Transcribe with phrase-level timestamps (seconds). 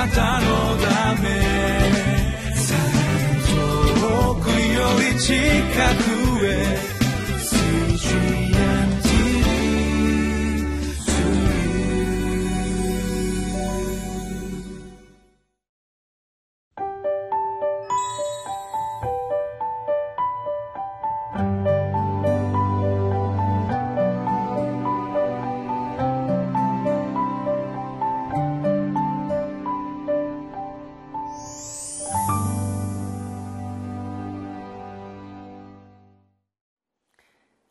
[0.00, 0.46] なたの
[0.78, 1.28] ため。
[4.00, 5.34] 遠くより近
[6.04, 6.09] く。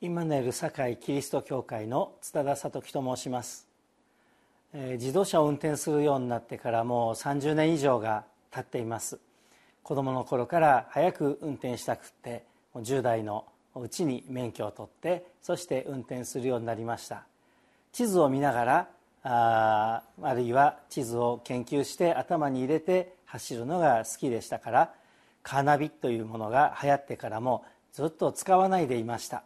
[0.10, 3.68] ル堺キリスト教会の津田聡樹と申します、
[4.74, 9.20] えー、自動車を運転するようになってからもう30年以上が経っています。
[9.84, 13.46] 子供の頃から早く運転したくってもう10代の
[13.76, 17.26] うちに免許を取ってそして運転するようになりました。
[17.92, 18.88] 地図を見ながら
[19.24, 24.94] ああるいは地図を研究して頭に入れて走るのが好きでしたから
[25.44, 29.44] カーナビというものが流行ってからもずっと使わないでいました。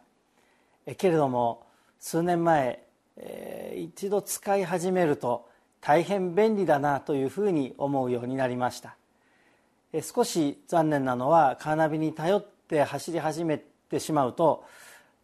[0.96, 1.66] けれども
[1.98, 2.82] 数年前、
[3.16, 5.48] えー、一度使い始めると
[5.80, 8.96] 大変便利だなというふうに思うようになりました、
[9.92, 14.64] えー、少し残念なのはカーナビに頼って走り始めてしまうと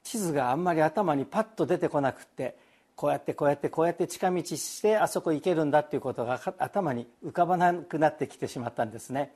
[0.03, 2.57] 地図があんまり頭にパッと出てこなくって
[2.97, 9.33] こうやってこうやってこうやって近道してあそこ行けるんだっていうことが頭に浮かばなくなってきてしまったんですね。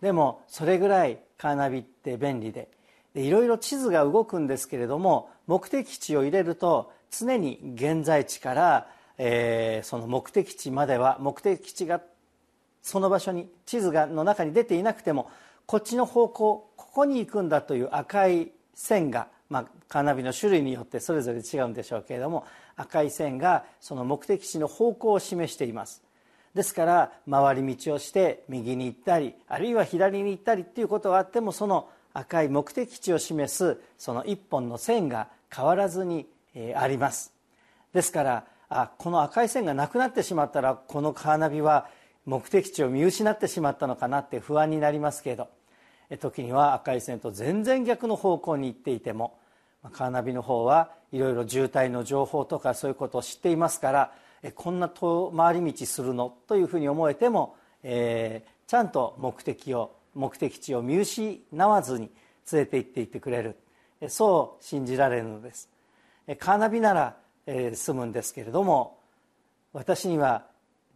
[0.00, 2.68] でもそれぐらいカーナビって便利で
[3.14, 8.88] いろいろ地図が動くんですけれども目的地を入れると常に現在地から、
[9.18, 12.00] えー、その目的地までは目的地が
[12.82, 15.30] その場所に地図がの中に出ていなくても
[15.66, 26.02] こっちの方向ここに行くんだという赤い線が、まあ、カーナビの種類によってそれぞれ違うんでしょうけれども赤い線がその目的地の方向を示しています。
[26.54, 36.26] ですから回り道をして右に行ったりあるいは左に行ったりっていうことがあってもその赤い目的地を示すその一本の線が変わらずに
[36.76, 37.32] あります。
[37.92, 41.88] ですからあこの赤い線がなくなってしまったらこのカーナビは
[42.24, 45.48] 目的地を見失ってしまったのかなって不安になりますけど
[46.20, 49.38] 時には赤い線と全然逆の方向に行っていても
[49.92, 54.12] カーナビの方はいろいろ渋滞の情報とかそういうことを知っていますから
[54.54, 56.32] こんな遠回り道するの？
[56.48, 62.10] というふうに思えても、えー、ちゃんと目的を目的地を見失わずに
[62.50, 63.56] 連れて行っていってくれる。
[64.08, 65.68] そう信じられるのです。
[66.38, 69.00] カーナビなら、え済むんですけれども
[69.72, 70.46] 私には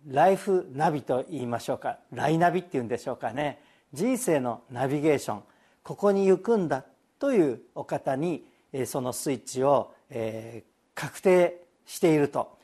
[0.07, 1.99] ライフナビと言いましょうか。
[2.13, 3.61] ライナビっていうんでしょうかね。
[3.93, 5.43] 人生のナビゲーション
[5.83, 6.85] ここに行くんだ
[7.19, 8.45] というお方に
[8.87, 10.63] そのスイッチを、え
[10.95, 12.57] 確定していると。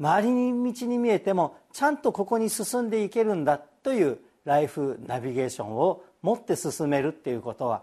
[0.00, 7.82] 周りに道に見えてもちゃんとここに進んでいけるんだというライフナビゲーションを持って進めるっていうことは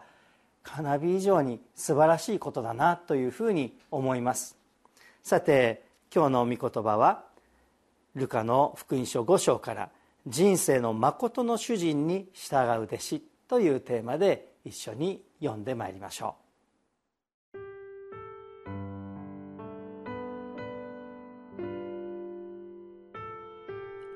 [0.64, 4.56] カナビ以上に素晴らしいことだなというふうに思います。
[5.24, 5.84] さて
[6.14, 7.24] 今日の御言葉は
[8.16, 9.90] ルカの福音書5章から
[10.28, 16.42] 「人生の誠の主人に従う弟子」というテーマで一緒に読んでまいりましょう。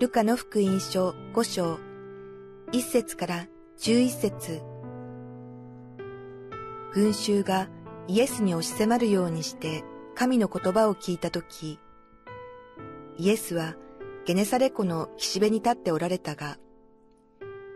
[0.02, 1.95] ルカの福音書5章
[2.76, 3.48] 1節から
[3.80, 4.62] 11節
[6.94, 7.70] 群衆が
[8.10, 11.80] イエスに押し迫るようにして神の言葉を聞いたとき、
[13.18, 13.76] イエスは
[14.26, 16.58] ゲネサレ湖の岸辺に立っておられたが、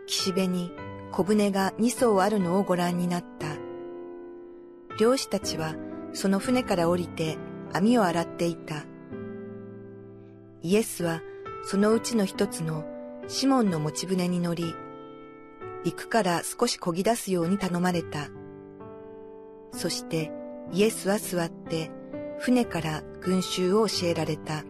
[0.06, 0.70] 岸辺に
[1.12, 3.56] 小舟が2艘あるのをご覧になった。
[4.98, 5.76] 漁師たちは
[6.12, 7.38] その船から降りて
[7.72, 8.84] 網を洗っていた。
[10.60, 11.22] イエスは
[11.64, 12.84] そのうちの一つの
[13.28, 14.74] シモンの持ち船に乗り、
[15.84, 18.28] 陸から少し漕ぎ出すように頼まれた。
[19.72, 20.30] そして
[20.72, 21.90] イエスは座って
[22.38, 24.64] 船から群衆を教えられた。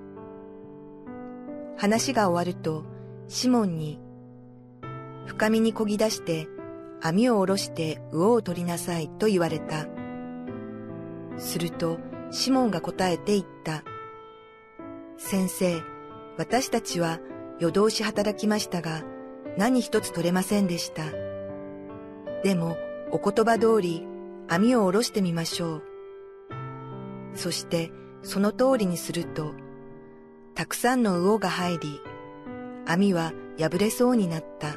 [1.76, 2.84] 話が終わると
[3.28, 3.98] シモンに
[5.27, 6.48] 深みに漕ぎ出して
[7.01, 9.86] 網を下ろして魚を取りなさいと言われた。
[11.39, 11.98] すると
[12.30, 13.83] シモンが答えて言った。
[15.16, 15.80] 先生、
[16.39, 17.18] 私たちは
[17.59, 19.03] 夜通し働きましたが、
[19.57, 21.05] 何一つ取れませんでした。
[22.43, 22.77] でも、
[23.11, 24.07] お言葉通り、
[24.49, 25.83] 網を下ろしてみましょう。
[27.35, 27.91] そして、
[28.23, 29.53] その通りにすると、
[30.55, 32.01] たくさんの魚が入り、
[32.87, 34.77] 網は破れそうになった。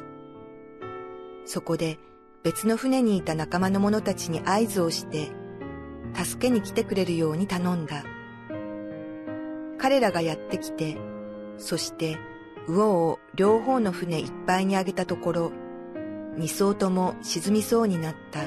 [1.44, 1.98] そこで
[2.42, 5.30] 別の船にいた仲間の者たちに合図をして、
[6.14, 8.04] 助けに来てくれるように頼んだ。
[9.78, 10.96] 彼らがやってきて、
[11.58, 12.18] そして
[12.66, 15.52] 魚を両方の船いっぱいにあげたところ、
[16.36, 18.40] 二艘とも沈みそうになった。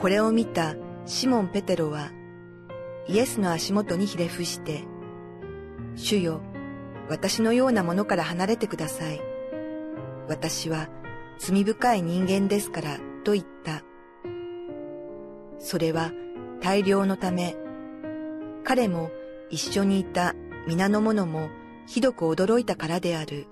[0.00, 2.10] これを見たシモン・ペテロは、
[3.08, 4.84] イエスの足元にひれ伏して、
[5.96, 6.40] 主よ、
[7.08, 9.20] 私のようなものから離れてください。
[10.28, 10.88] 私は
[11.38, 13.82] 罪深い人間ですから、と言った。
[15.58, 16.12] それは
[16.62, 17.56] 大量のため、
[18.62, 19.10] 彼も
[19.50, 20.34] 一緒にいた
[20.68, 21.48] 皆の者も
[21.90, 23.48] ひどく驚いたからである。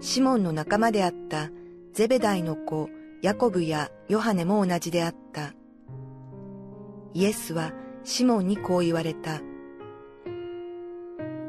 [0.00, 1.50] シモンの仲間であった
[1.92, 2.88] ゼベダイの子
[3.20, 5.52] ヤコブやヨハネも同じであった。
[7.12, 7.74] イエスは
[8.04, 9.42] シモンにこう言われた。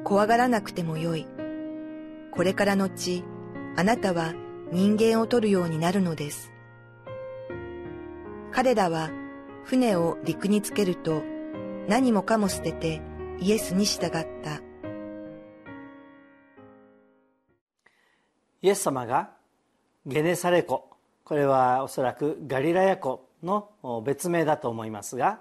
[0.04, 1.26] 怖がらなくてもよい。
[2.32, 3.24] これからのち、
[3.78, 4.34] あなたは
[4.74, 6.52] 人間を取るようになるのです。
[8.52, 9.10] 彼らは
[9.64, 11.24] 船を陸につけると
[11.88, 13.02] 何もかも捨てて
[13.40, 14.12] イエスに従っ
[14.44, 14.67] た。
[18.62, 19.30] イエス様が
[20.06, 20.90] ゲネサレ湖
[21.24, 23.70] これはおそらくガリラヤ湖の
[24.06, 25.40] 別名だと思いますが、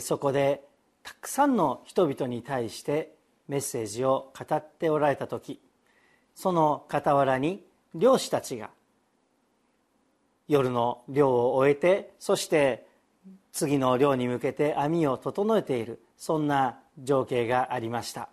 [0.00, 0.62] そこで
[1.02, 3.12] たくさんの人々に対して
[3.48, 5.60] メッセージを語っておられた時
[6.34, 7.62] その傍らに
[7.94, 8.70] 漁師たちが
[10.48, 12.86] 夜の漁を終えてそして
[13.52, 18.28] 次の漁に向けて網を整えているそんな情景がありました。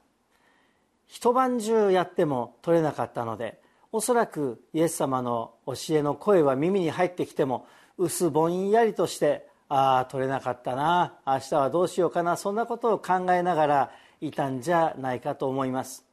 [1.08, 3.60] 一晩中やっても取れなかったので
[3.94, 7.68] おそらくイエス様の教えの声は耳に入ってきても
[7.98, 11.16] 薄ぼんやりとしてああ取れなかったな。
[11.26, 12.38] 明日はどうしようかな。
[12.38, 16.06] そんなことを考えながらいたんじゃないかと思います。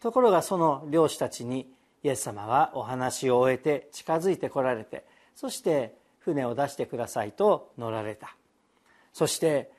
[0.00, 5.04] ところがその漁師たちにイエス様はお話を終えて近づいてこられて
[5.36, 8.36] そして船を出してくださいと乗られた。
[9.12, 9.70] そして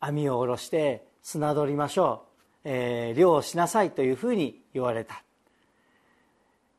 [0.00, 2.24] 網を下ろして砂取りましょ
[2.64, 5.22] う、えー、漁をしなさいというふうに言われた。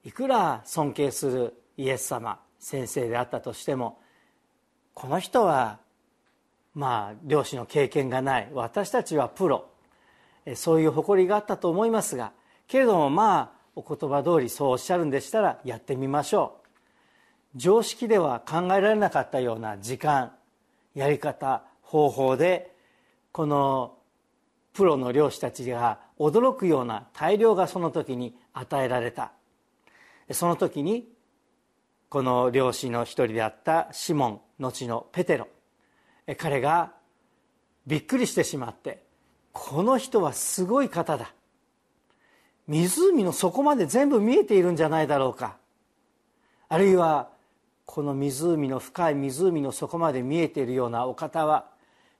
[0.03, 3.99] いくら尊敬するイエス様先生であったとしても
[4.93, 5.79] この人は
[6.73, 8.49] まあ漁師の経験がない。
[8.53, 9.67] 私たちはプロ。
[10.55, 12.31] そういう誇りがあったと思いますが
[12.67, 16.67] けれどもまあお言葉通りそうおっしゃるんでしたらやってみましょう。
[17.55, 20.31] 常識では考えられなかったような時間
[20.95, 22.73] やり方方法で
[23.31, 23.97] この
[24.73, 29.33] プロの漁師たちが驚くような大量がその時に与えられた。
[30.33, 31.07] その時に
[32.09, 35.47] この漁師の一人であったシモン後のペテロ。
[36.37, 36.93] 彼が
[37.87, 39.03] びっくりしてしまって
[39.53, 41.33] この人はすごい方だ。
[42.67, 45.57] 湖の底まで全部見えているんじゃないだろうか。
[46.69, 47.29] あるいは
[47.85, 51.65] この湖の深い湖の底まで見えているようなお方は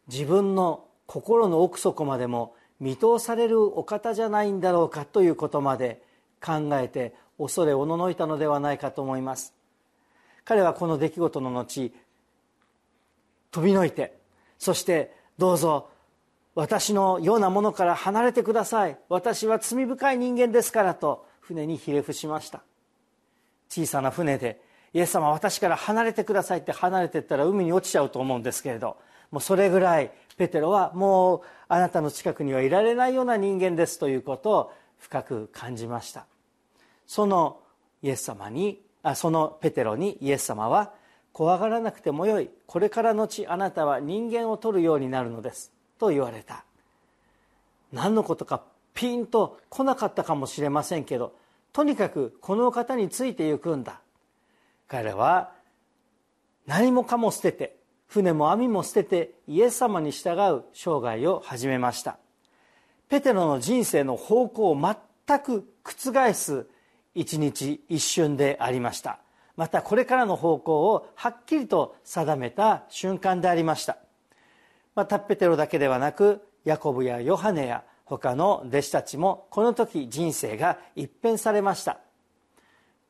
[0.07, 6.01] 自分の心の奥底までも見通されるお方じゃないんだろうかということまで
[6.43, 9.53] 考えて恐れおののいたのではないかと思います。
[10.45, 11.91] 彼はこの出来事の後
[13.51, 14.17] 飛びのいて
[14.57, 15.89] そしてどうぞ
[16.55, 18.97] 私のようなものから離れてください。
[19.09, 22.61] 私は罪深い人間ですからと船にひれ伏しました。
[23.69, 24.61] 小さな船で
[24.93, 28.97] イエス様私から離れてくださいって離れていったら海に落ちちゃうと思うんですけれど
[29.31, 36.25] もうそれぐらいペテロはもうあなたの近くにはいられないような人間ですということを深く感じました。
[37.07, 37.59] その
[38.01, 40.93] イエス様にあそのペテロにイエス様は
[41.33, 42.49] 怖がらなくてもよい。
[42.67, 45.71] これからのちあなたは人間を取るようになるのです。
[45.97, 46.65] と言われた。
[47.91, 51.33] 何のことかピンと来なかったかもしれませんけど
[51.73, 54.01] とにかくこの方についていくんだ。
[54.87, 55.51] 彼は
[56.67, 57.77] 何もかも捨てて
[58.07, 62.17] 船も網も捨ててイエス様に従う生涯を始めました。
[63.07, 64.77] ペテロの人生の方向を
[65.27, 66.67] 全く覆す
[67.15, 69.19] 一日一瞬でありました。
[69.57, 73.97] またこれからの方向をはっきりと定めた瞬間でありました。
[74.95, 81.99] またペテロだけではなくヤコブやヨハネや他の弟子たちもこの時人生が一変されました。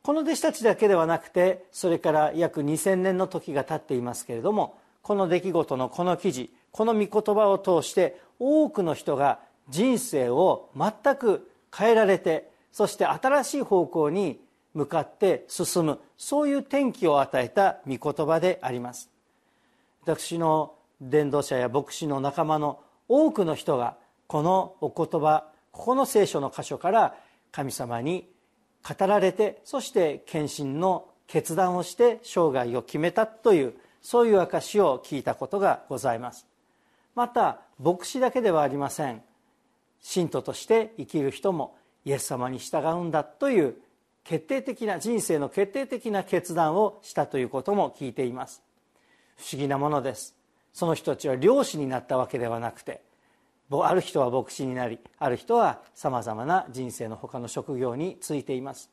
[0.03, 9.39] この弟子たちだけではなくてそれから約2000年の時が経っていますけれどもこの出来事のこの記事この御言葉を通して多くの人が
[9.70, 14.39] 人生を全く変えられてそして新しい方向に
[14.73, 15.99] 向かって進む。
[16.17, 19.09] そういう転機を与えた御言葉であります。
[20.03, 23.97] 私の伝道者や牧師の仲間の多くの人が
[24.27, 27.15] このお言葉ここの聖書の箇所から
[27.51, 28.29] 神様に
[28.87, 36.47] 語られてそして献身の決断をして生涯を決めたというそういう証を聞いたことがございます。
[37.15, 39.21] また牧師だけではありません。
[40.01, 41.75] 信徒として生きる人も
[42.05, 43.75] イエス様に従うんだという
[44.24, 48.63] 決定的な人生の決定的な決断をしたということも聞いています。
[49.38, 50.36] 不思議なものです。
[50.74, 53.01] その人たちは漁師になったわけではなくて
[53.72, 58.89] ある人は牧師になりある人はさまざまな人生の他の職業についています。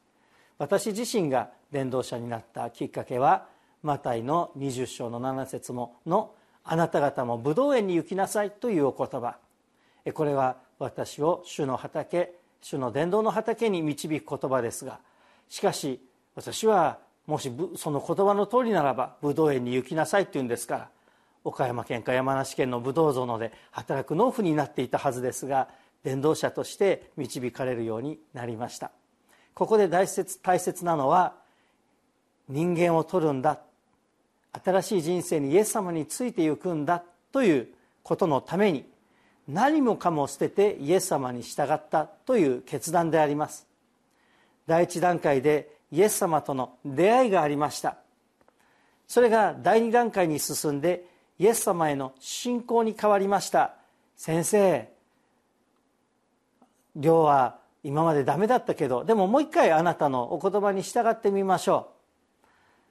[0.58, 3.46] 私自身が伝道者になったきっかけは
[3.82, 6.34] マタイの20章の7節もの
[6.64, 9.38] 「あなた方も武道園に行きなさい」というお言葉。
[10.14, 15.00] これは私を主の畑主の伝道の畑に導く言葉ですが
[15.48, 16.00] しかし
[16.34, 20.88] 私はもしその言葉の通りならば武道園に行きなさいって言うんですから
[21.44, 25.68] 岡山県か山梨県の武道園で働く農夫になっていたはずですが
[26.04, 28.90] 伝道者として導かれるようになりました。
[29.54, 31.34] ここで大切大切なのは
[32.48, 33.60] 人間を取るんだ。
[34.64, 37.68] 新しい人生にイエス様についていくんだという
[38.02, 38.86] ことのために
[39.48, 43.66] 何もかも捨ててイエス様に従ったという決断であります。
[44.66, 47.96] 第一段階でイエス様との出会いがありました。
[49.06, 51.06] それが第二段階に進んで
[51.38, 53.74] イエス様への信仰に変わりました。
[54.16, 54.88] 先生
[56.94, 61.98] 漁は今までダメだったけどでももう一回あなたのお言葉に従ってみましょう。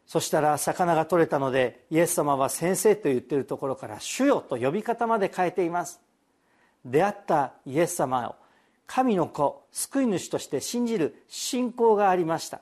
[0.07, 6.06] そしたら魚が取れたのでイエス様は先生と言ってるところから主よと呼び方まで変えています。
[6.87, 8.35] 出会ったイエス様を
[8.87, 12.61] 神の子救い主として信じる信仰がありました。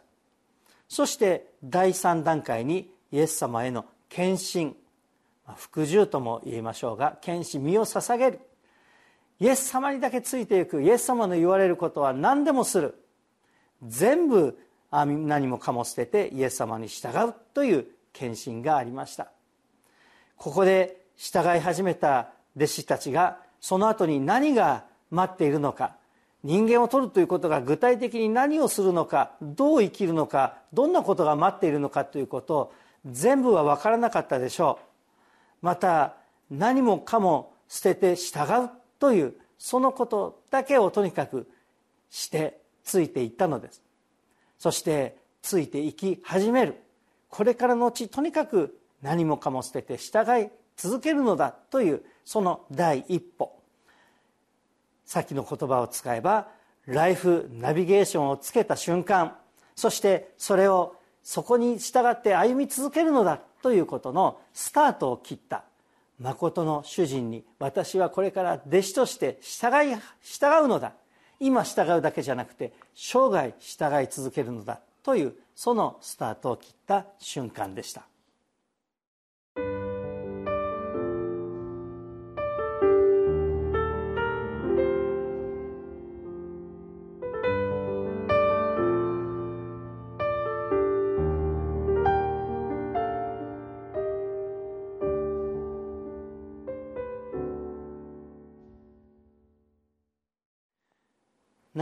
[0.89, 4.75] そして第3段階にイエス様への献身。
[5.55, 8.39] 服従とも言いましょうが献身身を捧げる。
[9.39, 10.81] イエス様にだけついていく。
[10.81, 12.95] イエス様の言われることは何でもする。
[13.83, 14.57] 全部
[14.91, 17.33] 何もかも捨ててイエス様に従う。
[17.53, 19.27] という献身がありました。
[20.37, 25.95] ここで従い始めた弟子たちがその後に何が待っているのか
[26.43, 32.71] 人間を取るということが具体的に何をするのかどう生きるのかどんなことが待っているのかということ
[33.05, 35.65] 全部は分からなかったでしょう。
[35.65, 36.15] また
[36.51, 38.69] 何もかも捨てて従う
[38.99, 41.47] というそのことだけをとにかく
[42.11, 43.81] してついていったのです。
[44.59, 46.75] そしてついていき始める。
[47.29, 53.51] これからのちとにかく何もかも捨てて従い続けるのだというその第一歩。
[55.05, 56.47] さっきの言葉を使えば
[56.87, 59.35] ライフナビゲーションをつけた瞬間
[59.75, 65.63] そしてそれをそこに従って歩み続けるのだということのスタートを切った。
[66.19, 70.93] 誠の主人に私はこれから弟子として従い従うのだ。
[71.39, 78.03] 今従うだけじゃなくて生涯従い続けるのだというそのスタートを切った瞬間でした。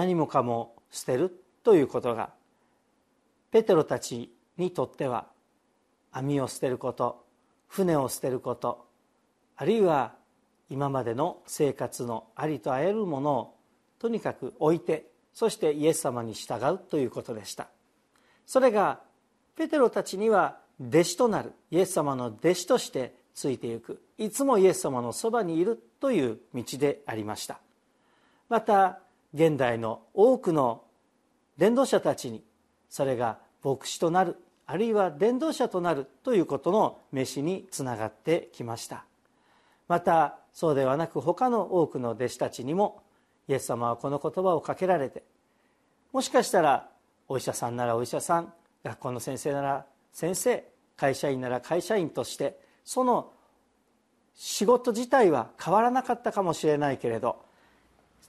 [0.03, 1.33] 何もかも捨てる
[1.63, 2.31] ということが
[3.51, 5.27] ペテロたちにとっては
[6.11, 7.23] 網を捨てること
[7.69, 8.85] 船を捨てること
[9.55, 10.11] あるいは
[10.69, 13.55] 今までの生活のありとあらゆるものを
[13.97, 17.69] とにかく置いてそしてイエス様に従うということでした。
[18.45, 18.99] それが
[19.55, 24.01] ペテロたちには弟子となるイエス様の弟子としてついていく。
[24.17, 27.61] いつもイエス様のそばにいるという道でありました。
[28.49, 28.99] また
[29.33, 30.83] 現代の多くの
[31.57, 32.43] 伝道者たちに
[32.89, 39.05] それが牧師となるあるいは伝道者となるということの飯につながってきました。
[39.87, 43.01] またそうではなく他の多くの弟子たちにも
[43.47, 45.23] イエス様はこの言葉をかけられて
[46.11, 46.89] もしかしたら
[47.27, 50.63] お医者さんならお医者さん学校の先生なら先生
[50.95, 53.31] 会社員なら会社員としてその
[54.35, 57.43] 仕事自体は変わらなかったかもしれないけれど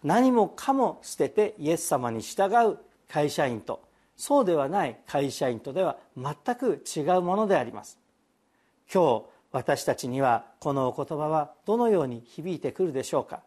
[0.04, 3.82] 何もかも捨ててイエス様に従う会社員と。
[4.16, 7.98] そうではない会社員とでは全く違うものであります。
[8.92, 13.40] 今日私たちにはこのお言葉はどのように響いてくるでしょうか。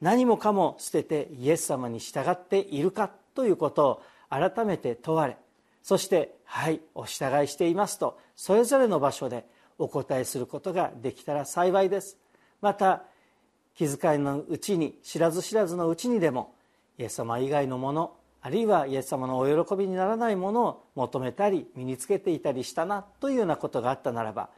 [0.00, 5.36] 何もかも捨ててイエス様に従っているかということを改めて問われ
[5.82, 9.46] そして「はいお従いしています」とそれぞれの場所で
[9.78, 12.18] お答えすることができたら幸いです。
[12.60, 13.04] また
[13.76, 16.54] 気遣いのうちに知らず知らずのうちにでも
[16.98, 24.48] イエス様以外のものあるいはイエス様のお喜びにならないものを求めたり身につけていたりしたなというようなことがあったならば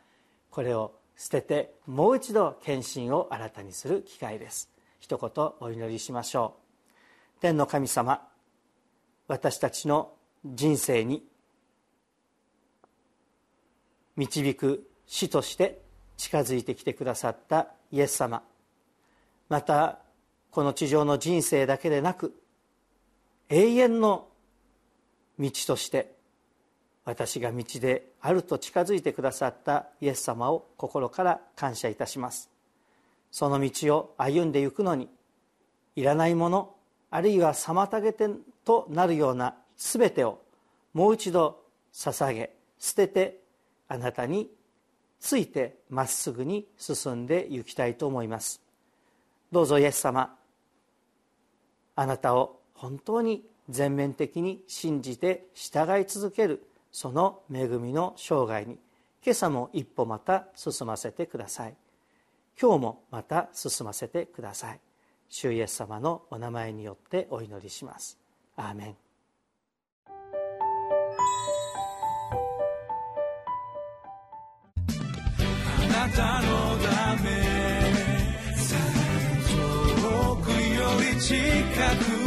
[0.50, 4.70] これを捨ててもう一度献身を新たにする機会です。
[5.00, 6.54] 一言お祈りしましょ
[7.38, 7.40] う。
[7.40, 8.22] 天の神様
[9.26, 10.12] 私たちの
[10.44, 11.24] 人生に
[14.16, 15.80] 導く死として
[16.16, 18.42] 近づいてきてくださったイエス様
[19.48, 19.98] また
[20.50, 22.34] この地上の人生だけでなく
[23.48, 24.28] 永遠の
[25.38, 26.14] 道として
[27.04, 32.50] 私が道であると近づいてくださったイエス様を心から感謝いたします。
[33.30, 35.08] その道を歩んでいくのに
[35.96, 36.74] いらないもの
[37.10, 38.28] あるいは妨げて
[38.64, 40.42] となるような全てを
[40.92, 41.62] もう一度
[41.92, 43.40] 捧げ捨てて
[43.88, 44.50] あなたに
[45.20, 48.67] ついてまっすぐに進んで行きたいと思います。
[49.50, 50.36] どうぞイエス様。
[51.96, 58.78] あなたを本当に全面的に信じて従い続けるその恵みの生涯に
[59.24, 61.74] 今朝も一歩また進ませてください。
[62.60, 64.80] 今日もまた進ませてください。
[65.28, 68.18] 主イエス様のお名前によってお祈りします。
[68.56, 68.96] アーメン。
[75.84, 76.77] あなたの
[81.28, 82.17] jika ku